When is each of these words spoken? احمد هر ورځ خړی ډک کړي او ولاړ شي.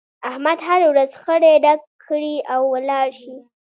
احمد 0.29 0.57
هر 0.67 0.81
ورځ 0.91 1.11
خړی 1.23 1.53
ډک 1.63 1.81
کړي 2.05 2.35
او 2.53 2.61
ولاړ 2.73 3.07
شي. 3.19 3.35